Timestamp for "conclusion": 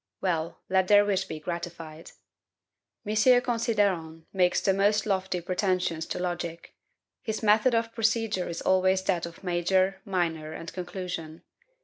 10.73-11.43